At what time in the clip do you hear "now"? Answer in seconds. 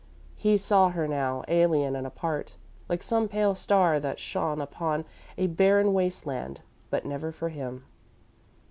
1.07-1.43